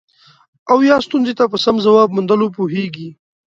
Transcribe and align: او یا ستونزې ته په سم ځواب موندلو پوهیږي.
او 0.71 0.77
یا 0.89 0.97
ستونزې 1.05 1.33
ته 1.39 1.43
په 1.51 1.57
سم 1.65 1.75
ځواب 1.85 2.09
موندلو 2.15 2.47
پوهیږي. 2.55 3.09